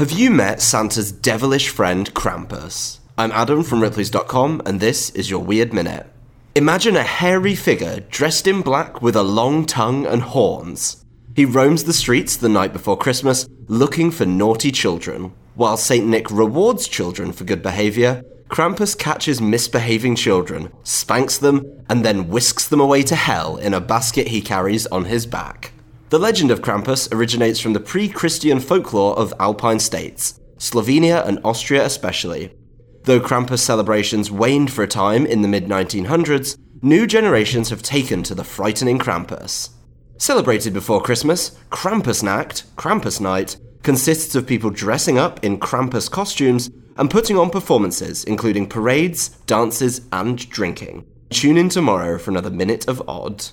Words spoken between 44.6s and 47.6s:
dressing up in Krampus costumes and putting on